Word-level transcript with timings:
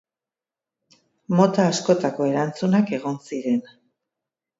Mota 1.39 1.65
askotako 1.73 2.27
erantzunak 2.31 2.89
egon 2.99 3.21
ziren. 3.29 3.61